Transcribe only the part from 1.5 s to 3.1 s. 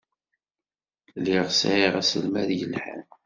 sɛiɣ aselmad yelhan.